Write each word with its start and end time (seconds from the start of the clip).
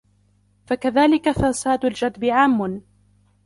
فَكَذَلِكَ 0.65 1.31
فَسَادُ 1.31 1.85
الْجَدْبِ 1.85 2.25
عَامٌّ 2.25 2.81